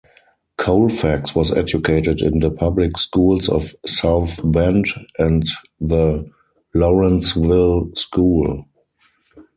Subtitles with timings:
[0.57, 4.87] Colfax was educated in the public schools of South Bend
[5.19, 5.43] and
[5.79, 6.27] the
[6.73, 8.65] Lawrenceville School.